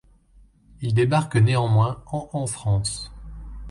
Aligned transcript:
Il 0.81 0.95
débarque 0.95 1.35
néanmoins 1.35 2.01
en 2.07 2.27
en 2.33 2.47
France. 2.47 3.11